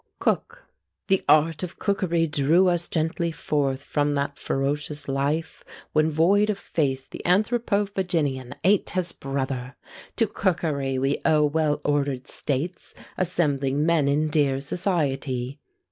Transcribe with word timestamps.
COOK. 0.17 0.65
"The 1.09 1.23
art 1.29 1.61
of 1.61 1.77
cookery 1.77 2.25
drew 2.25 2.67
us 2.69 2.87
gently 2.87 3.31
forth 3.31 3.83
From 3.83 4.15
that 4.15 4.39
ferocious 4.39 5.07
life, 5.07 5.63
when 5.93 6.09
void 6.09 6.49
of 6.49 6.57
faith 6.57 7.11
The 7.11 7.21
Anthropophaginian 7.23 8.55
ate 8.63 8.89
his 8.89 9.11
brother! 9.11 9.75
To 10.15 10.25
cookery 10.25 10.97
we 10.97 11.19
owe 11.23 11.45
well 11.45 11.81
ordered 11.85 12.25
states, 12.27 12.95
Assembling 13.15 13.85
men 13.85 14.07
in 14.07 14.29
dear 14.29 14.59
society. 14.59 15.59